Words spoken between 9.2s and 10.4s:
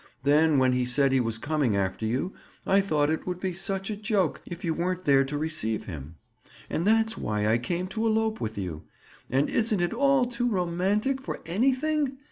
And isn't it all